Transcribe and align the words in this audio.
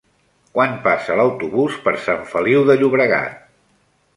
Quan 0.55 0.71
passa 0.87 1.17
l'autobús 1.19 1.75
per 1.83 1.93
Sant 2.07 2.27
Feliu 2.33 2.65
de 2.71 2.77
Llobregat? 2.81 3.37